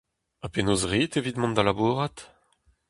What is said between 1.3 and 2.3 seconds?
mont da labourat?